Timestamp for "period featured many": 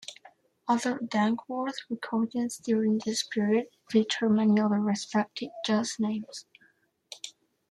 3.21-4.59